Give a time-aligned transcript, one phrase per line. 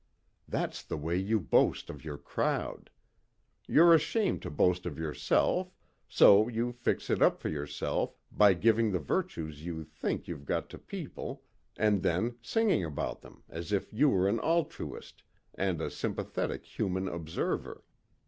[0.49, 2.89] That's the way you boast of your crowd.
[3.67, 5.75] You're ashamed to boast of yourself
[6.09, 10.71] so you fix it up for yourself by giving the virtues you think you've got
[10.71, 11.43] to people
[11.77, 15.21] and then singing about them as if you were an altruist
[15.53, 17.83] and a sympathetic human observer.